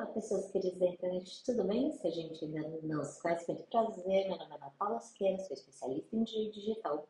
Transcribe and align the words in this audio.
Olá, 0.00 0.08
pessoas 0.12 0.50
queridas 0.50 0.78
da 0.78 0.86
internet, 0.86 1.44
tudo 1.44 1.62
bem? 1.64 1.92
Se 1.92 2.06
a 2.06 2.10
gente 2.10 2.42
ainda 2.42 2.66
não 2.82 3.04
se 3.04 3.20
conhece, 3.20 3.46
muito 3.52 3.64
prazer. 3.64 4.28
Meu 4.28 4.38
nome 4.38 4.50
é 4.50 4.56
Ana 4.56 4.70
Paula 4.78 4.98
Siqueira, 4.98 5.36
sou 5.44 5.52
especialista 5.52 6.16
em 6.16 6.24
digital. 6.24 7.06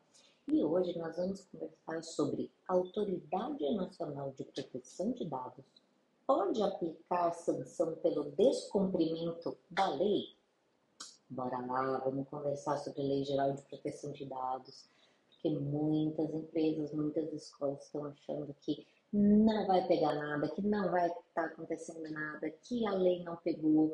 E 0.49 0.61
hoje 0.61 0.99
nós 0.99 1.15
vamos 1.15 1.41
conversar 1.45 2.03
sobre 2.03 2.51
Autoridade 2.67 3.73
Nacional 3.75 4.33
de 4.37 4.43
Proteção 4.43 5.13
de 5.13 5.23
Dados 5.23 5.63
pode 6.27 6.61
aplicar 6.61 7.31
sanção 7.31 7.95
pelo 7.95 8.29
descumprimento 8.31 9.57
da 9.69 9.87
lei? 9.87 10.35
Bora 11.29 11.65
lá, 11.65 11.97
vamos 11.99 12.27
conversar 12.27 12.77
sobre 12.77 13.03
a 13.03 13.05
Lei 13.05 13.23
Geral 13.23 13.53
de 13.53 13.61
Proteção 13.61 14.11
de 14.11 14.25
Dados, 14.25 14.89
porque 15.41 15.49
muitas 15.57 16.31
empresas, 16.33 16.93
muitas 16.93 17.33
escolas 17.33 17.83
estão 17.83 18.05
achando 18.05 18.55
que 18.61 18.85
não 19.11 19.65
vai 19.65 19.85
pegar 19.87 20.13
nada, 20.13 20.47
que 20.49 20.61
não 20.61 20.91
vai 20.91 21.07
estar 21.07 21.23
tá 21.33 21.45
acontecendo 21.45 22.09
nada, 22.11 22.49
que 22.49 22.85
a 22.85 22.93
lei 22.93 23.23
não 23.23 23.35
pegou, 23.37 23.93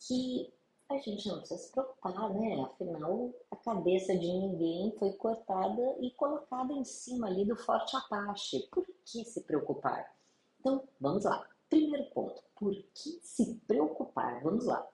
que 0.00 0.52
a 0.88 0.96
gente 0.98 1.28
não 1.28 1.38
precisa 1.38 1.60
se 1.60 1.72
preocupar, 1.72 2.32
né? 2.32 2.62
Afinal, 2.62 3.34
a 3.50 3.56
cabeça 3.56 4.16
de 4.16 4.26
ninguém 4.26 4.94
foi 4.98 5.12
cortada 5.12 5.96
e 6.00 6.10
colocada 6.12 6.72
em 6.72 6.84
cima 6.84 7.26
ali 7.26 7.44
do 7.44 7.56
forte 7.56 7.94
Apache. 7.96 8.66
Por 8.72 8.86
que 9.04 9.24
se 9.24 9.42
preocupar? 9.42 10.14
Então, 10.60 10.82
vamos 11.00 11.24
lá. 11.24 11.46
Primeiro 11.68 12.08
ponto, 12.10 12.42
por 12.54 12.72
que 12.72 13.20
se 13.22 13.56
preocupar? 13.66 14.42
Vamos 14.42 14.64
lá. 14.64 14.86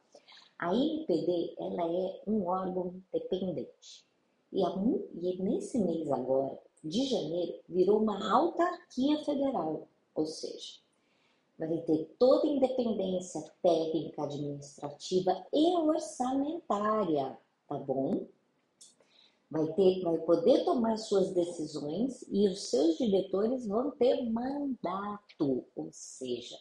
A 0.58 0.74
NPD, 0.74 1.54
ela 1.58 1.82
é 1.82 2.22
um 2.26 2.46
órgão 2.46 3.02
dependente. 3.12 4.11
E, 4.52 4.60
e 4.60 5.42
nesse 5.42 5.78
mês 5.78 6.10
agora, 6.10 6.58
de 6.84 7.06
janeiro, 7.06 7.60
virou 7.68 8.00
uma 8.00 8.32
autarquia 8.32 9.24
federal, 9.24 9.88
ou 10.14 10.26
seja, 10.26 10.80
vai 11.58 11.80
ter 11.82 12.14
toda 12.18 12.46
a 12.46 12.50
independência 12.50 13.40
técnica, 13.62 14.24
administrativa 14.24 15.46
e 15.52 15.76
orçamentária, 15.76 17.38
tá 17.68 17.78
bom? 17.78 18.26
Vai, 19.50 19.66
ter, 19.74 20.02
vai 20.02 20.18
poder 20.18 20.64
tomar 20.64 20.96
suas 20.96 21.30
decisões 21.32 22.24
e 22.30 22.48
os 22.48 22.70
seus 22.70 22.96
diretores 22.96 23.66
vão 23.66 23.90
ter 23.92 24.22
mandato, 24.30 25.64
ou 25.76 25.88
seja, 25.92 26.58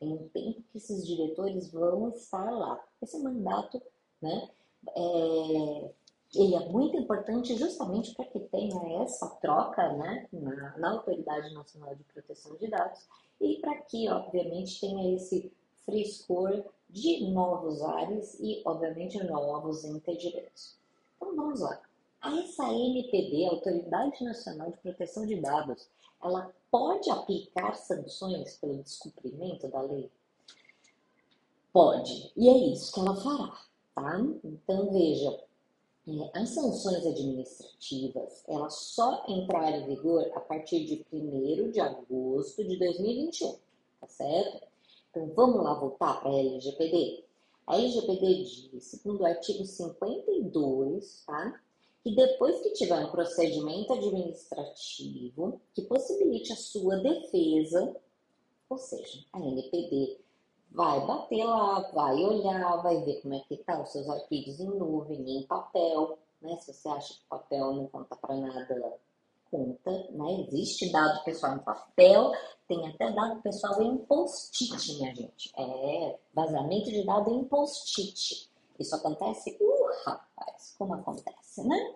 tem 0.00 0.12
um 0.12 0.28
tempo 0.28 0.62
que 0.72 0.78
esses 0.78 1.06
diretores 1.06 1.70
vão 1.70 2.08
estar 2.10 2.50
lá. 2.50 2.82
Esse 3.02 3.18
mandato, 3.22 3.80
né, 4.20 4.50
é, 4.96 5.90
ele 6.34 6.54
é 6.54 6.68
muito 6.68 6.96
importante 6.96 7.56
justamente 7.56 8.14
para 8.14 8.24
que 8.26 8.40
tenha 8.40 9.02
essa 9.02 9.28
troca 9.36 9.92
né, 9.94 10.28
na, 10.32 10.78
na, 10.78 10.90
Autoridade 10.92 11.52
Nacional 11.54 11.94
de 11.94 12.02
Proteção 12.04 12.56
de 12.56 12.68
Dados 12.68 13.06
e 13.40 13.56
para 13.60 13.76
que, 13.82 14.08
obviamente, 14.08 14.80
tenha 14.80 15.14
esse 15.14 15.52
frescor 15.84 16.64
de 16.88 17.28
novos 17.30 17.82
ares 17.82 18.38
e, 18.40 18.62
obviamente, 18.64 19.22
novos 19.24 19.84
entendimentos. 19.84 20.76
Então, 21.16 21.34
vamos 21.36 21.60
lá. 21.60 21.80
Essa 22.22 22.72
NPD, 22.72 23.46
Autoridade 23.46 24.24
Nacional 24.24 24.70
de 24.70 24.78
Proteção 24.78 25.26
de 25.26 25.36
Dados, 25.40 25.88
ela 26.22 26.50
pode 26.70 27.10
aplicar 27.10 27.74
sanções 27.74 28.56
pelo 28.56 28.82
descumprimento 28.82 29.68
da 29.68 29.82
lei? 29.82 30.10
Pode. 31.72 32.32
E 32.36 32.48
é 32.48 32.56
isso 32.72 32.92
que 32.92 33.00
ela 33.00 33.14
fará, 33.16 33.60
tá? 33.94 34.18
Então, 34.42 34.90
veja, 34.90 35.43
as 36.34 36.50
sanções 36.50 37.06
administrativas, 37.06 38.44
elas 38.46 38.74
só 38.74 39.24
entrarem 39.26 39.82
em 39.82 39.86
vigor 39.86 40.30
a 40.34 40.40
partir 40.40 40.84
de 40.84 41.06
1 41.10 41.70
de 41.70 41.80
agosto 41.80 42.62
de 42.62 42.78
2021, 42.78 43.56
tá 44.00 44.06
certo? 44.06 44.66
Então, 45.10 45.32
vamos 45.34 45.64
lá 45.64 45.74
voltar 45.74 46.20
para 46.20 46.30
a 46.30 46.38
LGPD? 46.38 47.24
A 47.66 47.76
LGPD 47.76 48.44
diz, 48.44 48.84
segundo 48.84 49.22
o 49.22 49.26
artigo 49.26 49.64
52, 49.64 51.24
tá? 51.26 51.60
Que 52.02 52.14
depois 52.14 52.60
que 52.60 52.72
tiver 52.72 52.98
um 52.98 53.10
procedimento 53.10 53.94
administrativo 53.94 55.58
que 55.72 55.82
possibilite 55.82 56.52
a 56.52 56.56
sua 56.56 56.96
defesa, 56.98 57.96
ou 58.68 58.76
seja, 58.76 59.24
a 59.32 59.40
NPD 59.40 60.18
vai 60.74 61.06
bater 61.06 61.44
lá, 61.44 61.80
vai 61.92 62.16
olhar, 62.16 62.82
vai 62.82 63.00
ver 63.04 63.22
como 63.22 63.34
é 63.34 63.40
que 63.40 63.56
tá 63.58 63.80
os 63.80 63.90
seus 63.90 64.08
arquivos 64.08 64.58
em 64.58 64.66
nuvem, 64.66 65.38
em 65.38 65.46
papel, 65.46 66.18
né? 66.42 66.56
Se 66.58 66.74
você 66.74 66.88
acha 66.88 67.14
que 67.14 67.24
papel 67.28 67.72
não 67.72 67.86
conta 67.86 68.16
para 68.16 68.34
nada, 68.34 68.98
conta, 69.50 69.90
né? 70.10 70.46
Existe 70.48 70.90
dado 70.90 71.22
pessoal 71.22 71.54
em 71.54 71.60
papel, 71.60 72.32
tem 72.66 72.88
até 72.88 73.12
dado 73.12 73.40
pessoal 73.40 73.80
em 73.80 73.98
post-it, 73.98 74.94
minha 74.96 75.14
gente. 75.14 75.52
É, 75.56 76.18
vazamento 76.34 76.90
de 76.90 77.06
dado 77.06 77.30
em 77.30 77.44
post-it. 77.44 78.50
Isso 78.76 78.96
acontece? 78.96 79.56
Uh, 79.60 80.04
rapaz, 80.04 80.74
como 80.76 80.94
acontece, 80.94 81.62
né? 81.68 81.94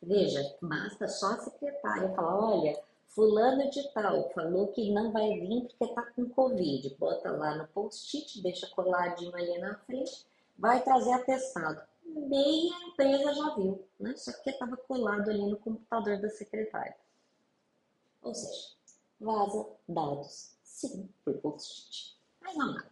Veja, 0.00 0.56
basta 0.62 1.08
só 1.08 1.32
a 1.32 1.38
secretária 1.38 2.14
falar, 2.14 2.38
olha, 2.38 2.80
fulano 3.16 3.70
de 3.70 3.82
tal 3.94 4.30
falou 4.30 4.68
que 4.68 4.92
não 4.92 5.10
vai 5.10 5.40
vir 5.40 5.62
porque 5.62 5.94
tá 5.94 6.02
com 6.12 6.28
Covid. 6.28 6.94
Bota 6.96 7.30
lá 7.30 7.56
no 7.56 7.66
post-it, 7.68 8.42
deixa 8.42 8.68
coladinho 8.68 9.34
ali 9.34 9.58
na 9.58 9.74
frente, 9.78 10.26
vai 10.58 10.84
trazer 10.84 11.14
atestado. 11.14 11.80
Meia 12.04 12.76
empresa 12.86 13.32
já 13.32 13.54
viu, 13.54 13.84
né? 13.98 14.14
Só 14.16 14.32
que 14.32 14.50
estava 14.50 14.76
colado 14.76 15.30
ali 15.30 15.46
no 15.46 15.56
computador 15.56 16.20
da 16.20 16.28
secretária. 16.28 16.96
Ou 18.22 18.34
seja, 18.34 18.68
vaza 19.18 19.66
dados, 19.88 20.54
sim, 20.62 21.08
por 21.24 21.34
post-it. 21.38 22.16
Mas 22.40 22.54
vamos. 22.54 22.82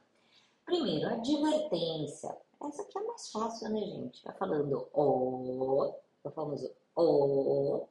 Primeiro, 0.64 1.06
advertência. 1.06 2.34
Essa 2.66 2.82
aqui 2.82 2.98
é 2.98 3.02
mais 3.02 3.30
fácil, 3.30 3.68
né, 3.68 3.80
gente? 3.80 4.24
Vai 4.24 4.34
falando 4.36 4.88
o, 4.94 5.94
o 6.24 6.30
famoso 6.30 6.70
o. 6.96 7.86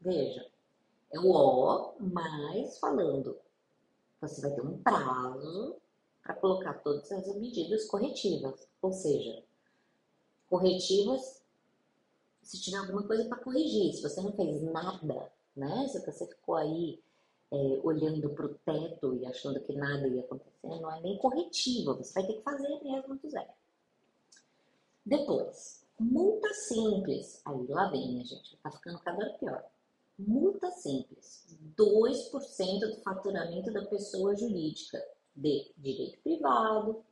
Veja, 0.00 0.46
é 1.14 1.20
o 1.20 1.30
O, 1.30 1.94
mas 2.00 2.78
falando. 2.78 3.38
Você 4.20 4.40
vai 4.40 4.54
ter 4.54 4.62
um 4.62 4.78
prazo 4.82 5.76
para 6.22 6.34
colocar 6.34 6.74
todas 6.74 7.10
as 7.12 7.26
medidas 7.36 7.86
corretivas. 7.86 8.66
Ou 8.80 8.92
seja, 8.92 9.42
corretivas 10.48 11.42
se 12.42 12.60
tiver 12.60 12.78
alguma 12.78 13.02
coisa 13.06 13.24
para 13.26 13.42
corrigir. 13.42 13.92
Se 13.94 14.02
você 14.02 14.20
não 14.20 14.32
fez 14.32 14.62
nada, 14.62 15.32
né? 15.56 15.88
Se 15.88 16.04
você 16.04 16.26
ficou 16.26 16.56
aí 16.56 17.02
é, 17.50 17.56
olhando 17.82 18.30
para 18.30 18.46
o 18.46 18.54
teto 18.54 19.14
e 19.14 19.26
achando 19.26 19.60
que 19.60 19.74
nada 19.74 20.06
ia 20.08 20.22
acontecer, 20.22 20.80
não 20.80 20.90
é 20.90 21.00
nem 21.00 21.18
corretiva. 21.18 21.94
Você 21.94 22.12
vai 22.14 22.26
ter 22.26 22.34
que 22.34 22.42
fazer 22.42 22.82
mesmo 22.82 23.16
do 23.16 23.30
zero. 23.30 23.50
Depois, 25.04 25.86
multa 25.98 26.52
simples. 26.54 27.42
Aí 27.44 27.66
lá 27.68 27.90
vem, 27.90 28.08
minha 28.08 28.24
gente, 28.24 28.56
tá 28.58 28.70
ficando 28.70 28.98
cada 29.00 29.18
vez 29.18 29.36
pior. 29.38 29.64
Multa 30.16 30.70
simples, 30.70 31.44
2% 31.76 32.80
do 32.80 33.02
faturamento 33.02 33.72
da 33.72 33.84
pessoa 33.86 34.36
jurídica 34.36 35.02
de 35.34 35.72
direito 35.76 36.20
privado, 36.22 37.04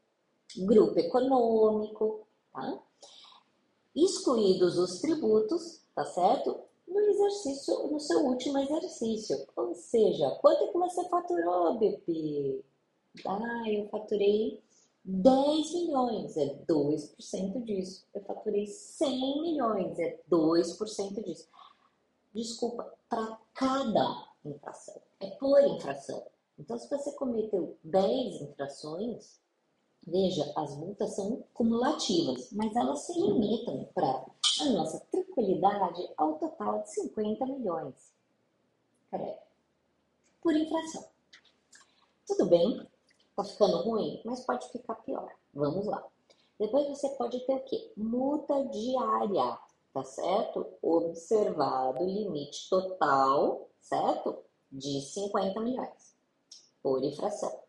grupo 0.58 0.96
econômico, 1.00 2.26
tá? 2.52 2.80
Excluídos 3.94 4.78
os 4.78 5.00
tributos, 5.00 5.82
tá 5.96 6.04
certo? 6.04 6.60
No 6.86 7.00
exercício, 7.00 7.88
no 7.88 7.98
seu 7.98 8.20
último 8.24 8.58
exercício. 8.58 9.36
Ou 9.56 9.74
seja, 9.74 10.30
quanto 10.40 10.62
é 10.62 10.66
que 10.68 10.78
você 10.78 11.08
faturou, 11.08 11.78
BP? 11.78 12.64
Ah, 13.26 13.64
eu 13.68 13.88
faturei 13.88 14.62
10 15.04 15.74
milhões, 15.74 16.36
é 16.36 16.54
2% 16.68 17.64
disso. 17.64 18.06
Eu 18.14 18.22
faturei 18.22 18.68
100 18.68 19.42
milhões, 19.42 19.98
é 19.98 20.20
2% 20.30 21.24
disso 21.24 21.48
desculpa, 22.34 22.92
para 23.08 23.38
cada 23.54 24.28
infração. 24.44 25.00
É 25.20 25.30
por 25.30 25.62
infração. 25.62 26.26
Então, 26.58 26.78
se 26.78 26.88
você 26.88 27.12
cometeu 27.12 27.78
10 27.84 28.42
infrações, 28.42 29.40
veja, 30.06 30.52
as 30.56 30.76
multas 30.76 31.14
são 31.14 31.44
cumulativas, 31.54 32.52
mas 32.52 32.74
elas 32.74 33.00
se 33.00 33.12
limitam 33.14 33.88
para 33.94 34.26
a 34.60 34.64
nossa 34.66 35.00
tranquilidade 35.10 36.08
ao 36.16 36.38
total 36.38 36.82
de 36.82 36.90
50 36.90 37.46
milhões. 37.46 38.12
Creio. 39.10 39.36
Por 40.40 40.54
infração. 40.54 41.04
Tudo 42.26 42.46
bem, 42.46 42.86
tá 43.36 43.44
ficando 43.44 43.78
ruim, 43.78 44.20
mas 44.24 44.44
pode 44.44 44.68
ficar 44.70 44.94
pior. 44.96 45.30
Vamos 45.54 45.86
lá. 45.86 46.04
Depois 46.58 46.88
você 46.88 47.08
pode 47.10 47.40
ter 47.46 47.54
o 47.54 47.64
quê? 47.64 47.92
Multa 47.96 48.64
diária 48.66 49.58
tá 49.92 50.04
certo? 50.04 50.66
Observado 50.82 52.02
o 52.02 52.06
limite 52.06 52.68
total, 52.68 53.68
certo? 53.80 54.38
De 54.70 55.00
50 55.00 55.60
milhões 55.60 56.16
por 56.82 57.02
infração. 57.04 57.62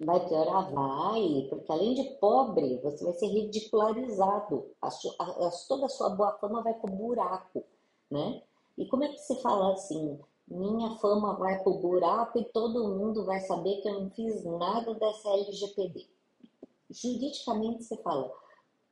Vai 0.00 0.28
piorar? 0.28 0.72
Vai, 0.72 1.46
porque 1.50 1.72
além 1.72 1.94
de 1.94 2.04
pobre, 2.20 2.78
você 2.82 3.04
vai 3.04 3.12
ser 3.14 3.26
ridicularizado. 3.26 4.70
A 4.80 4.90
sua, 4.90 5.14
a, 5.18 5.24
a, 5.24 5.50
toda 5.66 5.86
a 5.86 5.88
sua 5.88 6.10
boa 6.10 6.32
fama 6.38 6.62
vai 6.62 6.74
pro 6.74 6.92
buraco, 6.92 7.64
né? 8.10 8.42
E 8.76 8.86
como 8.86 9.04
é 9.04 9.08
que 9.08 9.18
você 9.18 9.34
fala 9.36 9.72
assim? 9.72 10.20
minha 10.50 10.96
fama 10.96 11.34
vai 11.34 11.62
pro 11.62 11.74
buraco 11.74 12.38
e 12.38 12.44
todo 12.44 12.88
mundo 12.88 13.24
vai 13.24 13.40
saber 13.40 13.82
que 13.82 13.88
eu 13.88 14.00
não 14.00 14.10
fiz 14.10 14.44
nada 14.44 14.94
dessa 14.94 15.28
LGPD. 15.30 16.06
Juridicamente 16.90 17.84
você 17.84 17.96
fala 17.98 18.32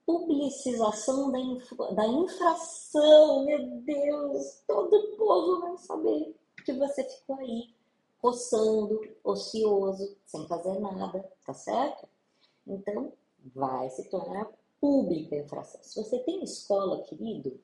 publicização 0.06 1.32
da, 1.32 1.38
infra, 1.38 1.92
da 1.92 2.06
infração, 2.06 3.44
meu 3.44 3.66
Deus, 3.80 4.62
todo 4.66 4.94
o 4.94 5.16
povo 5.16 5.60
vai 5.60 5.76
saber 5.78 6.36
que 6.64 6.72
você 6.72 7.02
ficou 7.02 7.36
aí 7.36 7.74
coçando, 8.20 9.00
ocioso, 9.24 10.16
sem 10.24 10.46
fazer 10.46 10.78
nada, 10.78 11.28
tá 11.44 11.52
certo? 11.52 12.08
Então, 12.66 13.12
vai 13.54 13.90
se 13.90 14.08
tornar 14.08 14.50
pública 14.80 15.34
a 15.34 15.40
infração. 15.40 15.82
Se 15.82 16.02
você 16.02 16.18
tem 16.20 16.42
escola, 16.42 17.02
querido, 17.02 17.60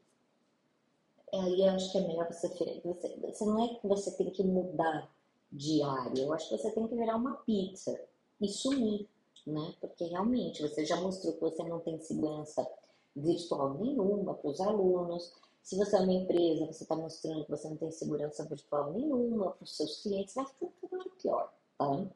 aí 1.32 1.62
eu 1.62 1.70
acho 1.70 1.92
que 1.92 1.98
é 1.98 2.06
melhor 2.06 2.26
você, 2.26 2.48
você. 2.84 3.16
Você 3.20 3.44
não 3.44 3.64
é 3.64 3.74
que 3.74 3.86
você 3.86 4.10
tem 4.12 4.30
que 4.30 4.42
mudar 4.42 5.10
de 5.50 5.82
área, 5.82 6.22
eu 6.22 6.32
acho 6.32 6.48
que 6.48 6.58
você 6.58 6.70
tem 6.70 6.88
que 6.88 6.96
virar 6.96 7.16
uma 7.16 7.36
pizza 7.36 8.00
e 8.40 8.48
sumir, 8.48 9.08
né? 9.46 9.74
Porque 9.80 10.04
realmente 10.04 10.62
você 10.62 10.84
já 10.84 11.00
mostrou 11.00 11.34
que 11.34 11.40
você 11.40 11.62
não 11.64 11.80
tem 11.80 11.98
segurança 12.00 12.66
virtual 13.14 13.74
nenhuma 13.74 14.34
para 14.34 14.50
os 14.50 14.60
alunos. 14.60 15.32
Se 15.62 15.76
você 15.76 15.96
é 15.96 16.00
uma 16.00 16.12
empresa, 16.12 16.66
você 16.66 16.82
está 16.82 16.96
mostrando 16.96 17.44
que 17.44 17.50
você 17.50 17.68
não 17.68 17.76
tem 17.76 17.90
segurança 17.90 18.44
virtual 18.44 18.92
nenhuma 18.92 19.52
para 19.52 19.64
os 19.64 19.76
seus 19.76 20.02
clientes, 20.02 20.34
vai 20.34 20.46
ficar 20.46 20.66
tudo 20.80 21.10
pior, 21.20 21.52
tá? 21.78 22.06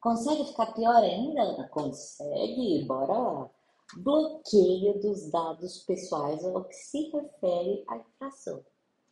Consegue 0.00 0.44
ficar 0.44 0.74
pior 0.74 0.96
ainda? 0.96 1.68
Consegue, 1.68 2.84
bora 2.84 3.16
lá 3.16 3.50
bloqueio 3.96 4.98
dos 5.00 5.30
dados 5.30 5.84
pessoais 5.84 6.44
ao 6.44 6.64
que 6.64 6.74
se 6.74 7.10
refere 7.10 7.84
à 7.86 7.98
infração, 7.98 8.64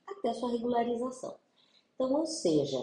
até 0.06 0.31
a 0.31 0.34
sua 0.34 0.50
regularização. 0.50 1.37
Então, 1.94 2.12
ou 2.14 2.26
seja, 2.26 2.82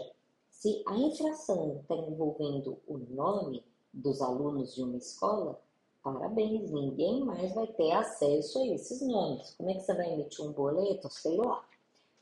se 0.50 0.84
a 0.88 0.96
infração 0.98 1.80
está 1.82 1.96
envolvendo 1.96 2.80
o 2.88 2.98
nome 2.98 3.64
dos 4.02 4.22
alunos 4.22 4.76
de 4.76 4.84
uma 4.84 4.98
escola, 4.98 5.60
parabéns, 6.04 6.72
ninguém 6.72 7.24
mais 7.24 7.54
vai 7.54 7.68
ter 7.68 7.92
acesso 7.92 8.60
a 8.60 8.68
esses 8.68 9.02
nomes. 9.02 9.54
Como 9.58 9.70
é 9.70 9.74
que 9.76 9.82
você 9.82 9.94
vai 9.94 10.14
emitir 10.14 10.46
um 10.46 10.52
boleto? 10.52 11.10
Sei 11.10 11.38
lá. 11.38 11.66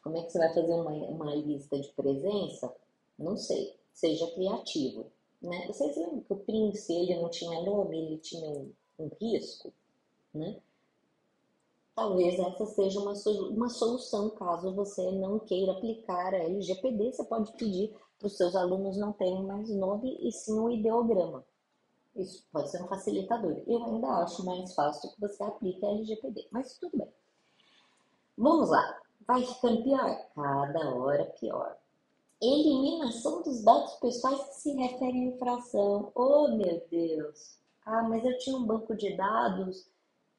Como 0.04 0.18
é 0.18 0.24
que 0.24 0.32
você 0.32 0.40
vai 0.40 0.54
fazer 0.54 0.74
uma, 0.74 0.92
uma 0.92 1.36
lista 1.36 1.80
de 1.80 1.90
presença? 1.90 2.74
Não 3.18 3.38
sei. 3.38 3.76
Seja 3.94 4.30
criativo. 4.32 5.06
Né? 5.42 5.68
Vocês 5.68 5.96
lembram 5.96 6.22
que 6.22 6.34
o 6.34 6.38
Prince 6.38 6.94
ele 6.94 7.22
não 7.22 7.30
tinha 7.30 7.62
nome, 7.62 7.98
ele 7.98 8.18
tinha 8.18 8.50
um 8.50 8.72
um 9.00 9.10
risco, 9.22 9.72
né? 10.34 10.60
Talvez 11.96 12.40
essa 12.40 12.66
seja 12.66 13.00
uma, 13.00 13.14
uma 13.50 13.70
solução 13.70 14.30
caso 14.32 14.74
você 14.74 15.12
não 15.12 15.40
queira 15.40 15.72
aplicar 15.72 16.34
a 16.34 16.44
LGPD. 16.44 17.12
Você 17.12 17.24
pode 17.24 17.52
pedir 17.54 17.92
para 18.20 18.28
os 18.28 18.38
seus 18.38 18.56
alunos 18.56 18.98
não 18.98 19.12
terem 19.14 19.44
mais 19.44 19.70
nome 19.70 20.16
e 20.22 20.32
sim 20.32 20.60
o 20.60 20.70
ideograma. 20.70 21.44
Isso 22.18 22.44
pode 22.52 22.72
ser 22.72 22.82
um 22.84 22.88
facilitador. 22.88 23.62
Eu 23.68 23.84
ainda 23.86 24.08
acho 24.24 24.44
mais 24.44 24.74
fácil 24.74 25.12
que 25.12 25.22
você 25.22 25.44
aplique 25.44 25.86
a 25.86 25.90
LGPD, 25.90 26.48
mas 26.52 26.78
tudo 26.78 26.98
bem. 26.98 27.14
Vamos 28.36 28.70
lá. 28.70 29.00
Vai 29.28 29.46
ficando 29.46 29.84
pior? 29.84 30.28
Cada 30.34 30.96
hora 30.96 31.26
pior. 31.40 31.78
Eliminação 32.42 33.44
dos 33.44 33.64
dados 33.64 33.94
pessoais 33.96 34.42
que 34.50 34.56
se 34.56 34.74
referem 34.74 35.30
à 35.30 35.36
infração. 35.36 36.12
Oh, 36.16 36.48
meu 36.50 36.86
Deus! 36.90 37.60
Ah, 37.86 38.04
mas 38.04 38.26
eu 38.26 38.38
tinha 38.40 38.58
um 38.58 38.66
banco 38.66 38.96
de 38.96 39.16
dados 39.16 39.88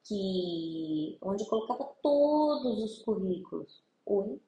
que 0.03 1.17
onde 1.21 1.45
colocava 1.45 1.91
todos 2.01 2.83
os 2.83 3.03
currículos. 3.03 3.81
Oi? 4.05 4.39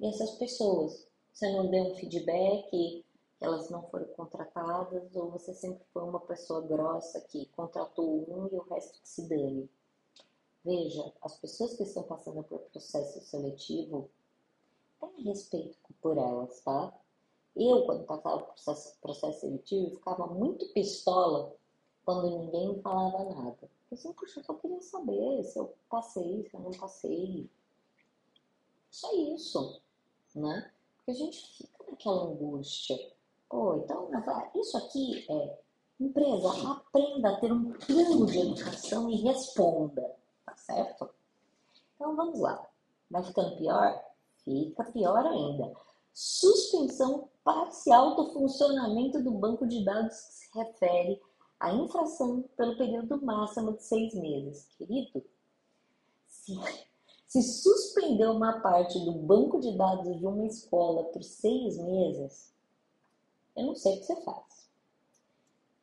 E 0.00 0.06
essas 0.06 0.32
pessoas? 0.32 1.06
Você 1.32 1.50
não 1.52 1.66
deu 1.68 1.84
um 1.84 1.94
feedback 1.94 3.04
elas 3.40 3.68
não 3.70 3.82
foram 3.90 4.06
contratadas 4.14 5.14
ou 5.14 5.30
você 5.30 5.52
sempre 5.52 5.84
foi 5.92 6.02
uma 6.02 6.20
pessoa 6.20 6.62
grossa 6.62 7.20
que 7.20 7.46
contratou 7.56 8.24
um 8.28 8.48
e 8.48 8.56
o 8.56 8.62
resto 8.62 9.00
que 9.00 9.08
se 9.08 9.28
dane? 9.28 9.68
Veja, 10.64 11.12
as 11.22 11.38
pessoas 11.38 11.74
que 11.74 11.84
estão 11.84 12.02
passando 12.02 12.42
por 12.42 12.58
processo 12.72 13.20
seletivo, 13.20 14.10
tenha 14.98 15.28
respeito 15.28 15.78
por 16.00 16.18
elas, 16.18 16.60
tá? 16.62 16.92
Eu, 17.54 17.86
quando 17.86 18.04
passava 18.04 18.36
o 18.36 18.46
processo, 18.46 18.98
processo 19.00 19.40
seletivo, 19.40 19.94
ficava 19.96 20.26
muito 20.26 20.66
pistola 20.72 21.54
quando 22.04 22.38
ninguém 22.38 22.80
falava 22.82 23.24
nada. 23.34 23.70
Eu 23.90 23.96
sempre, 23.96 24.18
puxa, 24.18 24.40
eu 24.40 24.44
só 24.44 24.54
queria 24.54 24.80
saber 24.80 25.44
se 25.44 25.58
eu 25.58 25.74
passei, 25.88 26.42
se 26.48 26.54
eu 26.54 26.60
não 26.60 26.72
passei. 26.72 27.48
Só 28.90 29.12
isso, 29.14 29.80
né? 30.34 30.72
Porque 30.96 31.10
a 31.12 31.14
gente 31.14 31.46
fica 31.56 31.84
naquela 31.90 32.24
angústia. 32.24 33.15
Pô, 33.48 33.76
então, 33.76 34.10
isso 34.54 34.76
aqui 34.76 35.26
é 35.30 35.58
empresa, 36.00 36.48
aprenda 36.70 37.30
a 37.30 37.40
ter 37.40 37.52
um 37.52 37.72
plano 37.72 38.26
de 38.26 38.38
educação 38.38 39.10
e 39.10 39.16
responda, 39.22 40.14
tá 40.44 40.56
certo? 40.56 41.08
Então 41.94 42.14
vamos 42.14 42.38
lá. 42.40 42.66
Vai 43.10 43.22
ficando 43.22 43.56
pior? 43.56 44.04
Fica 44.44 44.84
pior 44.84 45.26
ainda 45.26 45.72
suspensão 46.16 47.28
parcial 47.44 48.16
do 48.16 48.32
funcionamento 48.32 49.22
do 49.22 49.32
banco 49.32 49.66
de 49.66 49.84
dados 49.84 50.18
que 50.18 50.32
se 50.32 50.58
refere 50.58 51.20
à 51.60 51.74
infração 51.74 52.42
pelo 52.56 52.74
período 52.78 53.20
máximo 53.22 53.74
de 53.74 53.82
seis 53.82 54.14
meses. 54.14 54.66
Querido, 54.78 55.22
se, 56.26 56.58
se 57.26 57.42
suspender 57.42 58.28
uma 58.28 58.60
parte 58.60 58.98
do 59.04 59.12
banco 59.12 59.60
de 59.60 59.76
dados 59.76 60.18
de 60.18 60.26
uma 60.26 60.46
escola 60.46 61.04
por 61.04 61.22
seis 61.22 61.76
meses, 61.76 62.50
eu 63.56 63.64
não 63.64 63.74
sei 63.74 63.96
o 63.96 64.00
que 64.00 64.06
você 64.06 64.20
faz. 64.22 64.70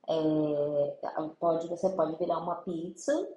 É, 0.07 0.97
pode, 1.39 1.67
você 1.67 1.89
pode 1.89 2.17
virar 2.17 2.39
uma 2.39 2.55
pizza 2.55 3.29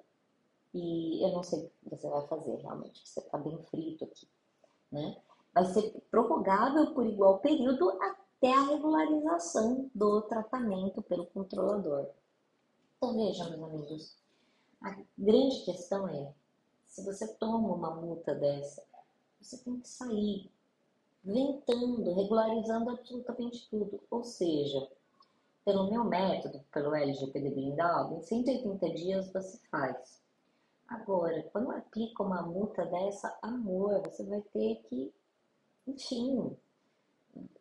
e 0.73 1.23
eu 1.23 1.31
não 1.31 1.43
sei 1.43 1.59
o 1.59 1.69
que 1.69 1.95
você 1.95 2.09
vai 2.09 2.27
fazer 2.27 2.55
realmente, 2.57 3.07
você 3.07 3.19
está 3.21 3.37
bem 3.37 3.57
frito 3.69 4.03
aqui, 4.03 4.27
né? 4.91 5.15
vai 5.57 5.65
ser 5.65 5.91
prorrogável 6.11 6.93
por 6.93 7.05
igual 7.05 7.39
período 7.39 7.89
até 8.01 8.53
a 8.53 8.61
regularização 8.61 9.89
do 9.93 10.21
tratamento 10.21 11.01
pelo 11.01 11.25
controlador. 11.27 12.09
Então 12.95 13.15
veja, 13.15 13.49
meus 13.49 13.63
amigos, 13.63 14.17
a 14.81 14.95
grande 15.17 15.65
questão 15.65 16.07
é, 16.07 16.31
se 16.85 17.03
você 17.03 17.27
toma 17.35 17.73
uma 17.73 17.95
multa 17.95 18.35
dessa, 18.35 18.83
você 19.41 19.57
tem 19.57 19.79
que 19.79 19.87
sair 19.87 20.51
ventando, 21.27 22.13
regularizando 22.13 22.89
absolutamente 22.89 23.69
tudo. 23.69 24.01
Ou 24.09 24.23
seja, 24.23 24.87
pelo 25.63 25.89
meu 25.89 26.03
método, 26.03 26.63
pelo 26.71 26.95
LGPD 26.95 27.49
blindado, 27.51 28.15
em 28.15 28.21
180 28.21 28.89
dias 28.93 29.31
você 29.31 29.59
faz. 29.69 30.21
Agora, 30.87 31.43
quando 31.51 31.71
aplica 31.71 32.23
uma 32.23 32.41
multa 32.41 32.85
dessa, 32.85 33.37
amor, 33.41 34.01
você 34.01 34.23
vai 34.23 34.41
ter 34.53 34.81
que 34.89 35.13
enfim, 35.87 36.55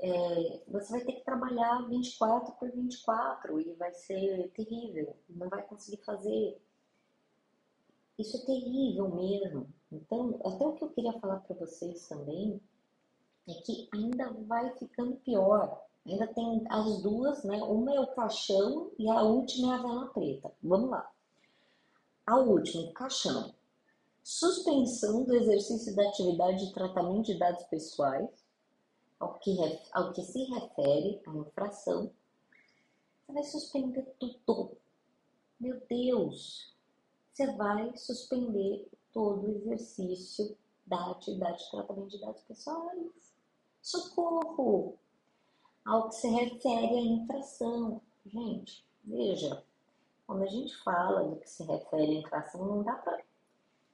é, 0.01 0.63
você 0.67 0.93
vai 0.93 1.05
ter 1.05 1.13
que 1.13 1.25
trabalhar 1.25 1.87
24 1.89 2.53
por 2.55 2.71
24 2.71 3.61
e 3.61 3.73
vai 3.75 3.95
ser 3.95 4.51
terrível, 4.51 5.17
não 5.31 5.49
vai 5.49 5.63
conseguir 5.63 6.03
fazer. 6.05 6.61
Isso 8.19 8.37
é 8.37 8.47
terrível 8.47 9.15
mesmo. 9.15 9.69
Então, 9.93 10.41
até 10.45 10.67
o 10.67 10.73
que 10.73 10.83
eu 10.83 10.91
queria 10.91 11.13
falar 11.21 11.41
para 11.41 11.55
vocês 11.55 12.09
também 12.09 12.61
é 13.49 13.55
que 13.55 13.89
ainda 13.93 14.33
vai 14.47 14.71
ficando 14.77 15.17
pior. 15.17 15.85
Ainda 16.07 16.27
tem 16.29 16.65
as 16.69 17.03
duas, 17.03 17.43
né? 17.45 17.63
Uma 17.63 17.95
é 17.95 18.01
o 18.01 18.07
caixão 18.15 18.91
e 18.99 19.09
a 19.11 19.23
última 19.23 19.75
é 19.75 19.79
a 19.79 19.83
vela 19.83 20.07
preta. 20.07 20.53
Vamos 20.63 20.91
lá. 20.91 21.11
A 22.27 22.37
última, 22.37 22.93
caixão 22.93 23.55
suspensão 24.27 25.23
do 25.23 25.37
exercício 25.37 25.95
da 25.95 26.09
atividade 26.09 26.67
de 26.67 26.73
tratamento 26.73 27.27
de 27.27 27.39
dados 27.39 27.63
pessoais, 27.67 28.29
ao 29.21 29.39
que, 29.39 29.57
ao 29.93 30.13
que 30.13 30.21
se 30.23 30.43
refere 30.43 31.23
à 31.25 31.31
infração, 31.31 32.11
você 33.25 33.33
vai 33.33 33.45
suspender 33.45 34.03
tudo. 34.19 34.77
Meu 35.61 35.81
Deus! 35.89 36.75
Você 37.33 37.53
vai 37.53 37.97
suspender 37.97 38.91
todo 39.13 39.47
o 39.47 39.51
exercício 39.59 40.59
da 40.85 41.13
atividade 41.13 41.63
de 41.63 41.71
tratamento 41.71 42.09
de 42.09 42.21
dados 42.21 42.43
pessoais. 42.43 43.26
Socorro! 43.87 44.99
Ao 45.85 46.09
que 46.09 46.17
se 46.17 46.27
refere 46.27 46.99
à 46.99 47.01
infração. 47.01 48.03
Gente, 48.27 48.85
veja, 49.05 49.63
quando 50.27 50.43
a 50.43 50.47
gente 50.47 50.75
fala 50.83 51.23
do 51.23 51.37
que 51.37 51.49
se 51.49 51.63
refere 51.63 52.17
à 52.17 52.21
infração, 52.21 52.67
não 52.67 52.83
dá 52.83 52.95
para 52.95 53.23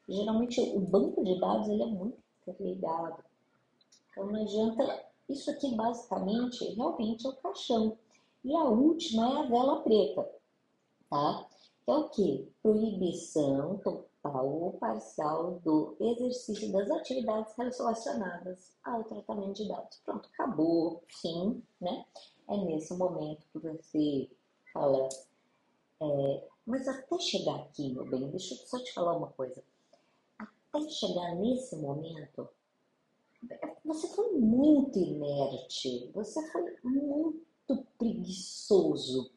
geralmente 0.09 0.63
o 0.75 0.81
banco 0.81 1.23
de 1.23 1.39
dados 1.39 1.69
ele 1.69 1.83
é 1.83 1.87
muito 1.87 2.17
interligado. 2.41 3.23
Então 4.11 4.29
não 4.29 4.41
adianta. 4.41 5.05
Isso 5.29 5.51
aqui 5.51 5.75
basicamente 5.77 6.65
realmente 6.73 7.27
é 7.27 7.29
o 7.29 7.37
caixão. 7.37 7.99
E 8.43 8.57
a 8.57 8.65
última 8.65 9.29
é 9.29 9.41
a 9.41 9.47
vela 9.47 9.83
preta, 9.83 10.27
tá? 11.11 11.47
É 11.87 11.93
o 11.93 12.09
que? 12.09 12.51
Proibição, 12.63 13.79
ou 14.25 14.73
parcial 14.75 15.61
do 15.61 15.97
exercício 16.01 16.71
das 16.73 16.91
atividades 16.91 17.55
relacionadas 17.57 18.73
ao 18.85 19.05
tratamento 19.05 19.55
de 19.55 19.69
dados. 19.69 20.01
Pronto, 20.05 20.29
acabou, 20.33 21.03
fim, 21.09 21.63
né? 21.81 22.05
É 22.49 22.57
nesse 22.57 22.95
momento 22.95 23.47
que 23.53 23.59
você 23.59 24.31
fala, 24.73 25.09
é, 26.01 26.49
mas 26.67 26.87
até 26.87 27.19
chegar 27.19 27.57
aqui, 27.57 27.93
meu 27.93 28.09
bem, 28.09 28.31
deixa 28.31 28.55
eu 28.55 28.59
só 28.59 28.79
te 28.79 28.93
falar 28.93 29.17
uma 29.17 29.29
coisa. 29.29 29.63
Até 30.39 30.89
chegar 30.89 31.35
nesse 31.37 31.77
momento, 31.77 32.49
você 33.85 34.09
foi 34.09 34.33
muito 34.33 34.99
inerte, 34.99 36.11
você 36.15 36.41
foi 36.51 36.77
muito 36.85 37.87
preguiçoso. 37.99 39.31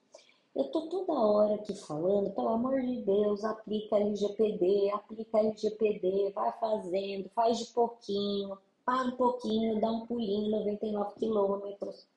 Eu 0.56 0.72
tô 0.72 0.88
toda 0.88 1.12
hora 1.12 1.56
aqui 1.56 1.76
falando, 1.76 2.34
pelo 2.34 2.48
amor 2.48 2.82
de 2.82 3.02
Deus, 3.02 3.44
aplica 3.44 3.98
LGPD, 3.98 4.90
aplica 4.92 5.40
LGPD, 5.40 6.32
vai 6.34 6.52
fazendo, 6.60 7.30
faz 7.36 7.60
de 7.60 7.66
pouquinho, 7.74 8.58
para 8.86 9.04
um 9.04 9.18
pouquinho, 9.18 9.82
dá 9.82 9.92
um 9.92 10.06
pulinho, 10.06 10.52
99 10.52 11.16
quilômetros. 11.20 12.08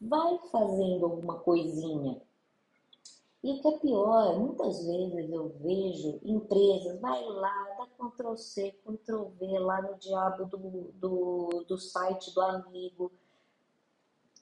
Vai 0.00 0.38
fazendo 0.50 1.04
alguma 1.04 1.38
coisinha. 1.40 2.22
E 3.44 3.52
o 3.52 3.60
que 3.60 3.68
é 3.68 3.78
pior, 3.78 4.38
muitas 4.38 4.86
vezes 4.86 5.30
eu 5.30 5.48
vejo 5.60 6.18
empresas, 6.24 6.98
vai 6.98 7.22
lá, 7.26 7.76
dá 7.78 7.86
Ctrl 8.08 8.36
C, 8.36 8.72
Ctrl 8.84 9.24
V 9.38 9.58
lá 9.58 9.82
no 9.82 9.98
diabo 9.98 10.46
do, 10.46 10.92
do, 10.94 11.64
do 11.68 11.78
site 11.78 12.32
do 12.34 12.40
amigo. 12.40 13.12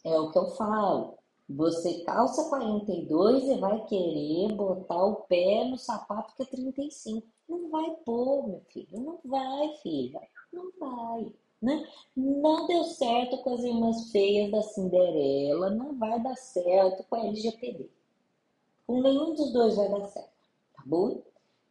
É 0.05 0.19
o 0.19 0.31
que 0.31 0.38
eu 0.38 0.50
falo. 0.50 1.19
Você 1.49 2.03
calça 2.05 2.49
42 2.49 3.45
e 3.45 3.59
vai 3.59 3.85
querer 3.85 4.53
botar 4.55 5.05
o 5.05 5.17
pé 5.27 5.65
no 5.65 5.77
sapato 5.77 6.35
que 6.35 6.43
é 6.43 6.47
35. 6.47 7.27
Não 7.49 7.71
vai 7.71 7.91
pôr, 8.05 8.49
meu 8.49 8.61
filho. 8.71 8.89
Não 8.93 9.21
vai, 9.25 9.77
filha. 9.83 10.21
Não 10.53 10.71
vai. 10.79 11.33
Né? 11.61 11.87
Não 12.17 12.67
deu 12.67 12.85
certo 12.85 13.39
com 13.43 13.55
as 13.55 13.63
irmãs 13.63 14.11
feias 14.11 14.51
da 14.51 14.63
Cinderela. 14.63 15.71
Não 15.71 15.99
vai 15.99 16.23
dar 16.23 16.37
certo 16.37 17.05
com 17.05 17.17
a 17.17 17.27
LGPD. 17.27 17.91
Com 18.87 19.03
nenhum 19.03 19.35
dos 19.35 19.53
dois 19.53 19.77
vai 19.77 19.89
dar 19.91 20.05
certo. 20.07 20.31
Tá 20.75 20.83
bom? 20.87 21.23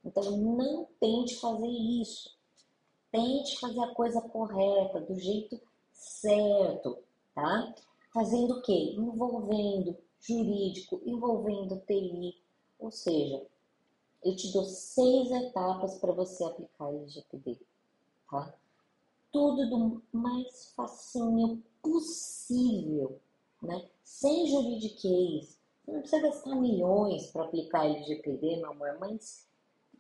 Então 0.06 0.38
não 0.38 0.88
tente 1.00 1.36
fazer 1.40 1.68
isso. 1.68 2.38
Tente 3.12 3.60
fazer 3.60 3.80
a 3.80 3.94
coisa 3.94 4.22
correta, 4.22 5.00
do 5.02 5.16
jeito 5.18 5.60
certo, 5.92 6.98
tá? 7.34 7.74
Fazendo 8.14 8.60
o 8.60 8.62
quê? 8.62 8.94
Envolvendo 8.96 9.98
jurídico, 10.22 11.02
envolvendo 11.04 11.82
TI. 11.88 12.40
Ou 12.80 12.92
seja, 12.92 13.44
eu 14.24 14.36
te 14.36 14.54
dou 14.54 14.64
seis 14.66 15.32
etapas 15.32 15.98
para 15.98 16.14
você 16.14 16.44
aplicar 16.44 16.90
o 16.90 17.00
LGPD, 17.00 17.60
tá? 18.30 18.54
Tudo 19.32 19.68
do 19.68 20.04
mais 20.12 20.72
facinho 20.76 21.64
possível, 21.82 23.20
né? 23.62 23.90
Sem 24.04 24.48
juridiquês. 24.48 25.58
Você 25.84 25.92
não 25.92 26.00
precisa 26.02 26.22
gastar 26.22 26.56
milhões 26.56 27.32
para 27.32 27.46
aplicar 27.46 27.86
LGPD, 27.86 28.58
meu 28.58 28.72
amor, 28.72 28.98
mas 29.00 29.48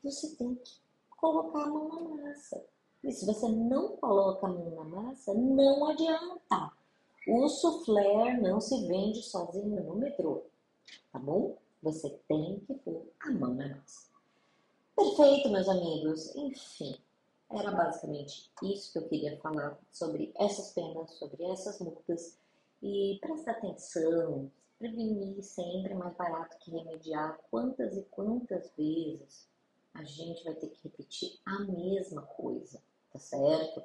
você 0.03 0.35
tem 0.35 0.53
que 0.55 0.73
colocar 1.09 1.63
a 1.63 1.67
mão 1.67 1.87
na 1.89 2.23
massa. 2.23 2.63
E 3.03 3.11
se 3.11 3.25
você 3.25 3.49
não 3.49 3.97
coloca 3.97 4.45
a 4.45 4.49
mão 4.49 4.69
na 4.69 4.83
massa, 4.83 5.33
não 5.33 5.87
adianta. 5.87 6.71
O 7.27 7.47
soufflé 7.47 8.37
não 8.41 8.59
se 8.59 8.85
vende 8.85 9.21
sozinho 9.23 9.81
no 9.83 9.95
metrô, 9.95 10.43
tá 11.11 11.19
bom? 11.19 11.57
Você 11.81 12.09
tem 12.27 12.59
que 12.67 12.73
pôr 12.75 13.05
a 13.21 13.31
mão 13.31 13.53
na 13.53 13.69
massa. 13.69 14.09
Perfeito, 14.95 15.49
meus 15.49 15.69
amigos. 15.69 16.35
Enfim, 16.35 16.97
era 17.49 17.71
basicamente 17.71 18.51
isso 18.61 18.91
que 18.91 18.99
eu 18.99 19.07
queria 19.07 19.37
falar 19.37 19.79
sobre 19.91 20.33
essas 20.35 20.71
penas, 20.73 21.11
sobre 21.13 21.43
essas 21.45 21.79
multas. 21.79 22.37
E 22.81 23.17
presta 23.21 23.51
atenção, 23.51 24.51
prevenir 24.77 25.41
sempre 25.43 25.93
é 25.93 25.95
mais 25.95 26.15
barato 26.15 26.57
que 26.59 26.71
remediar. 26.71 27.39
Quantas 27.49 27.95
e 27.95 28.03
quantas 28.11 28.69
vezes 28.77 29.47
a 29.93 30.03
gente 30.03 30.43
vai 30.43 30.55
ter 30.55 30.67
que 30.67 30.89
repetir 30.89 31.39
a 31.45 31.59
mesma 31.59 32.23
coisa, 32.23 32.81
tá 33.11 33.19
certo? 33.19 33.81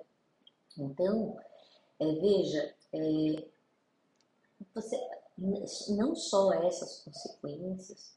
Então, 0.76 1.38
é, 2.00 2.12
veja, 2.14 2.74
é, 2.92 3.44
você 4.74 4.96
não 5.88 6.14
só 6.14 6.52
essas 6.52 7.02
consequências, 7.02 8.16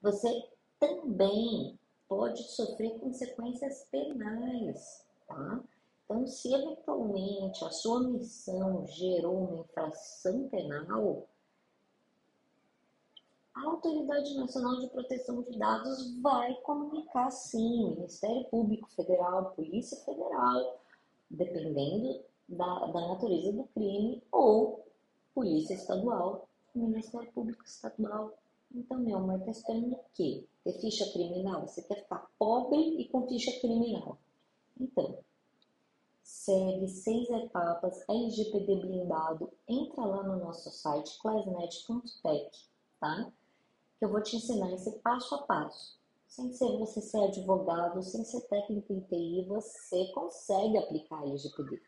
você 0.00 0.48
também 0.78 1.78
pode 2.08 2.42
sofrer 2.44 2.98
consequências 3.00 3.86
penais, 3.90 5.04
tá? 5.26 5.64
Então, 6.04 6.26
se 6.26 6.52
eventualmente 6.52 7.64
a 7.64 7.70
sua 7.70 8.00
missão 8.00 8.86
gerou 8.86 9.48
uma 9.48 9.60
infração 9.64 10.48
penal, 10.48 11.26
a 13.54 13.62
Autoridade 13.62 14.34
Nacional 14.34 14.80
de 14.80 14.88
Proteção 14.88 15.42
de 15.42 15.56
Dados 15.58 16.20
vai 16.20 16.54
comunicar 16.56 17.30
sim, 17.30 17.94
Ministério 17.94 18.44
Público 18.46 18.90
Federal, 18.90 19.52
Polícia 19.52 19.96
Federal, 20.04 20.80
dependendo 21.30 22.22
da, 22.48 22.86
da 22.86 23.08
natureza 23.08 23.52
do 23.52 23.64
crime, 23.64 24.22
ou 24.30 24.84
Polícia 25.34 25.74
Estadual, 25.74 26.48
Ministério 26.74 27.30
Público 27.32 27.64
Estadual. 27.64 28.32
Então, 28.74 28.98
meu 28.98 29.18
amor, 29.18 29.40
tá 29.40 29.50
esperando 29.50 29.94
o 29.94 30.04
quê? 30.14 30.44
Ter 30.64 30.72
ficha 30.80 31.10
criminal? 31.12 31.66
Você 31.66 31.82
quer 31.82 32.02
ficar 32.02 32.28
pobre 32.38 33.00
e 33.00 33.08
com 33.08 33.26
ficha 33.28 33.52
criminal. 33.60 34.18
Então, 34.80 35.18
segue 36.22 36.88
seis 36.88 37.28
etapas, 37.30 38.02
LGPD 38.08 38.76
blindado, 38.76 39.52
entra 39.68 40.04
lá 40.04 40.22
no 40.22 40.36
nosso 40.44 40.70
site, 40.70 41.18
classnet.tech, 41.20 42.50
tá? 42.98 43.32
Que 43.98 44.04
eu 44.04 44.10
vou 44.10 44.22
te 44.22 44.36
ensinar 44.36 44.72
esse 44.72 44.90
passo 44.98 45.34
a 45.36 45.42
passo. 45.42 45.98
Sem 46.26 46.52
ser 46.52 46.76
você 46.78 47.00
ser 47.00 47.22
advogado, 47.22 48.02
sem 48.02 48.24
ser 48.24 48.40
técnico 48.48 48.92
em 48.92 49.00
TI, 49.00 49.44
você 49.46 50.06
consegue 50.12 50.78
aplicar 50.78 51.22
LGPD. 51.22 51.80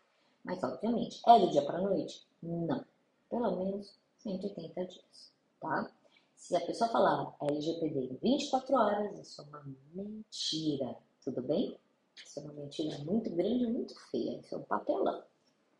Mas, 0.46 0.62
obviamente, 0.62 1.20
é 1.26 1.40
do 1.40 1.50
dia 1.50 1.62
para 1.62 1.80
noite? 1.80 2.24
Não. 2.40 2.84
Pelo 3.28 3.56
menos 3.56 3.98
180 4.18 4.86
dias, 4.86 5.32
tá? 5.60 5.90
Se 6.36 6.54
a 6.54 6.60
pessoa 6.64 6.88
falar 6.88 7.34
LGPD 7.42 7.98
em 8.04 8.16
24 8.22 8.76
horas, 8.76 9.18
isso 9.18 9.42
é 9.42 9.44
uma 9.44 9.64
mentira, 9.92 10.96
tudo 11.24 11.42
bem? 11.42 11.76
Isso 12.14 12.38
é 12.38 12.42
uma 12.44 12.52
mentira 12.52 12.96
muito 12.98 13.28
grande 13.30 13.66
muito 13.66 13.98
feia. 14.12 14.38
Isso 14.38 14.54
é 14.54 14.58
um 14.58 14.62
papelão, 14.62 15.24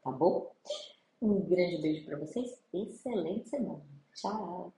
tá 0.03 0.11
bom? 0.11 0.53
Um 1.23 1.43
grande 1.43 1.81
beijo 1.81 2.05
para 2.05 2.19
vocês. 2.19 2.61
Excelente 2.75 3.49
semana. 3.49 3.87
Tchau! 4.17 4.73